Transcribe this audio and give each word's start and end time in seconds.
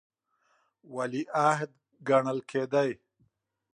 ولیعهد 0.95 1.71
ګڼل 2.07 2.39
کېدی. 2.49 2.91